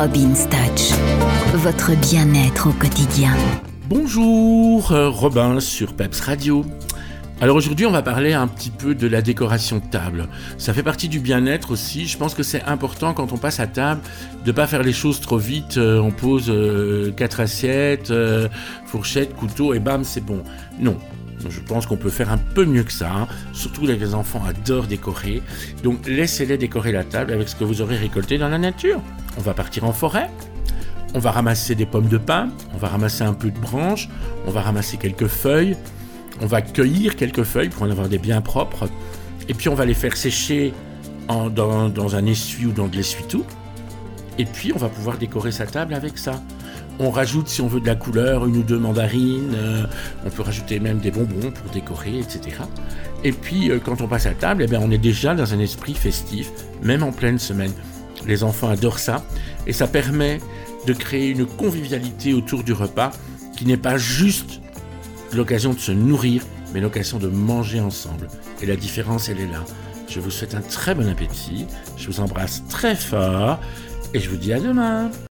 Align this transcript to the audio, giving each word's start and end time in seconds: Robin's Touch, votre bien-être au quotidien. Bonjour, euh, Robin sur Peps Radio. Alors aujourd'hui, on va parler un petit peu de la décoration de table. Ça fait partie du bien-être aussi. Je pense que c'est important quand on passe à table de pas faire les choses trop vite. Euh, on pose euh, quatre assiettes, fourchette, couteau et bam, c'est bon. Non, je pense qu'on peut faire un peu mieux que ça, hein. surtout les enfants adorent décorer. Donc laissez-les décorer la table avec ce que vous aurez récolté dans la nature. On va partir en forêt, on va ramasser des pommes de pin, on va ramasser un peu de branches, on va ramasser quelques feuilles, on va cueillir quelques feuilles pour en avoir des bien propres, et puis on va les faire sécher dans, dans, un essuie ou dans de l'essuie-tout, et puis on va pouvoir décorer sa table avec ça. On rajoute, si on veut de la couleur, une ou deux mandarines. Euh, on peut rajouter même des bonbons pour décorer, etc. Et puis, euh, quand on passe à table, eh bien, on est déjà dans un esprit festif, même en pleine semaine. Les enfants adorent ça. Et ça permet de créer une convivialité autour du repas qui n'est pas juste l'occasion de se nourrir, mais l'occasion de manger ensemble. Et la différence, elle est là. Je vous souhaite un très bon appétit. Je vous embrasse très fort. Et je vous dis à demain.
Robin's 0.00 0.48
Touch, 0.48 0.96
votre 1.56 1.94
bien-être 1.94 2.70
au 2.70 2.72
quotidien. 2.72 3.34
Bonjour, 3.86 4.92
euh, 4.92 5.10
Robin 5.10 5.60
sur 5.60 5.92
Peps 5.92 6.22
Radio. 6.22 6.64
Alors 7.42 7.56
aujourd'hui, 7.56 7.84
on 7.84 7.90
va 7.90 8.00
parler 8.00 8.32
un 8.32 8.46
petit 8.46 8.70
peu 8.70 8.94
de 8.94 9.06
la 9.06 9.20
décoration 9.20 9.76
de 9.76 9.84
table. 9.84 10.28
Ça 10.56 10.72
fait 10.72 10.82
partie 10.82 11.10
du 11.10 11.20
bien-être 11.20 11.70
aussi. 11.70 12.06
Je 12.06 12.16
pense 12.16 12.32
que 12.32 12.42
c'est 12.42 12.62
important 12.62 13.12
quand 13.12 13.34
on 13.34 13.36
passe 13.36 13.60
à 13.60 13.66
table 13.66 14.00
de 14.46 14.52
pas 14.52 14.66
faire 14.66 14.82
les 14.82 14.94
choses 14.94 15.20
trop 15.20 15.36
vite. 15.36 15.76
Euh, 15.76 16.00
on 16.00 16.12
pose 16.12 16.46
euh, 16.48 17.12
quatre 17.12 17.40
assiettes, 17.40 18.10
fourchette, 18.86 19.36
couteau 19.36 19.74
et 19.74 19.80
bam, 19.80 20.02
c'est 20.02 20.24
bon. 20.24 20.42
Non, 20.80 20.96
je 21.46 21.60
pense 21.60 21.84
qu'on 21.84 21.98
peut 21.98 22.08
faire 22.08 22.32
un 22.32 22.38
peu 22.38 22.64
mieux 22.64 22.84
que 22.84 22.92
ça, 22.92 23.10
hein. 23.12 23.28
surtout 23.52 23.86
les 23.86 24.14
enfants 24.14 24.42
adorent 24.48 24.86
décorer. 24.86 25.42
Donc 25.82 26.06
laissez-les 26.06 26.56
décorer 26.56 26.92
la 26.92 27.04
table 27.04 27.34
avec 27.34 27.50
ce 27.50 27.54
que 27.54 27.64
vous 27.64 27.82
aurez 27.82 27.98
récolté 27.98 28.38
dans 28.38 28.48
la 28.48 28.56
nature. 28.58 29.02
On 29.38 29.42
va 29.42 29.54
partir 29.54 29.84
en 29.84 29.92
forêt, 29.92 30.30
on 31.14 31.18
va 31.18 31.30
ramasser 31.30 31.74
des 31.74 31.86
pommes 31.86 32.08
de 32.08 32.18
pin, 32.18 32.50
on 32.74 32.78
va 32.78 32.88
ramasser 32.88 33.24
un 33.24 33.32
peu 33.32 33.50
de 33.50 33.58
branches, 33.58 34.08
on 34.46 34.50
va 34.50 34.60
ramasser 34.60 34.96
quelques 34.96 35.26
feuilles, 35.26 35.76
on 36.40 36.46
va 36.46 36.62
cueillir 36.62 37.16
quelques 37.16 37.44
feuilles 37.44 37.68
pour 37.68 37.82
en 37.82 37.90
avoir 37.90 38.08
des 38.08 38.18
bien 38.18 38.40
propres, 38.40 38.88
et 39.48 39.54
puis 39.54 39.68
on 39.68 39.74
va 39.74 39.84
les 39.84 39.94
faire 39.94 40.16
sécher 40.16 40.72
dans, 41.28 41.88
dans, 41.88 42.16
un 42.16 42.26
essuie 42.26 42.66
ou 42.66 42.72
dans 42.72 42.88
de 42.88 42.96
l'essuie-tout, 42.96 43.44
et 44.38 44.44
puis 44.44 44.72
on 44.74 44.78
va 44.78 44.88
pouvoir 44.88 45.18
décorer 45.18 45.52
sa 45.52 45.66
table 45.66 45.94
avec 45.94 46.18
ça. 46.18 46.42
On 46.98 47.10
rajoute, 47.10 47.48
si 47.48 47.62
on 47.62 47.66
veut 47.66 47.80
de 47.80 47.86
la 47.86 47.94
couleur, 47.94 48.44
une 48.46 48.58
ou 48.58 48.62
deux 48.62 48.78
mandarines. 48.78 49.54
Euh, 49.54 49.86
on 50.26 50.28
peut 50.28 50.42
rajouter 50.42 50.80
même 50.80 50.98
des 50.98 51.10
bonbons 51.10 51.50
pour 51.50 51.70
décorer, 51.72 52.18
etc. 52.18 52.58
Et 53.24 53.32
puis, 53.32 53.70
euh, 53.70 53.78
quand 53.82 54.02
on 54.02 54.06
passe 54.06 54.26
à 54.26 54.32
table, 54.32 54.64
eh 54.64 54.66
bien, 54.66 54.80
on 54.82 54.90
est 54.90 54.98
déjà 54.98 55.34
dans 55.34 55.54
un 55.54 55.60
esprit 55.60 55.94
festif, 55.94 56.50
même 56.82 57.02
en 57.02 57.10
pleine 57.10 57.38
semaine. 57.38 57.72
Les 58.26 58.44
enfants 58.44 58.68
adorent 58.68 58.98
ça. 58.98 59.24
Et 59.66 59.72
ça 59.72 59.86
permet 59.86 60.40
de 60.86 60.92
créer 60.92 61.28
une 61.28 61.46
convivialité 61.46 62.32
autour 62.32 62.62
du 62.62 62.72
repas 62.72 63.10
qui 63.56 63.66
n'est 63.66 63.76
pas 63.76 63.98
juste 63.98 64.60
l'occasion 65.32 65.72
de 65.72 65.78
se 65.78 65.92
nourrir, 65.92 66.42
mais 66.72 66.80
l'occasion 66.80 67.18
de 67.18 67.28
manger 67.28 67.80
ensemble. 67.80 68.28
Et 68.62 68.66
la 68.66 68.76
différence, 68.76 69.28
elle 69.28 69.40
est 69.40 69.46
là. 69.46 69.64
Je 70.08 70.20
vous 70.20 70.30
souhaite 70.30 70.54
un 70.54 70.60
très 70.60 70.94
bon 70.94 71.08
appétit. 71.08 71.66
Je 71.96 72.06
vous 72.06 72.20
embrasse 72.20 72.62
très 72.68 72.96
fort. 72.96 73.60
Et 74.12 74.18
je 74.18 74.28
vous 74.28 74.36
dis 74.36 74.52
à 74.52 74.60
demain. 74.60 75.10